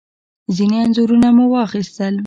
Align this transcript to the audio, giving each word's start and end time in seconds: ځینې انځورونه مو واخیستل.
ځینې 0.55 0.77
انځورونه 0.83 1.27
مو 1.35 1.45
واخیستل. 1.49 2.15